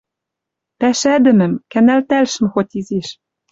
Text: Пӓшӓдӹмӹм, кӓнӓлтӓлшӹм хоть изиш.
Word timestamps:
Пӓшӓдӹмӹм, 0.79 1.53
кӓнӓлтӓлшӹм 1.71 2.45
хоть 2.53 2.73
изиш. 2.79 3.07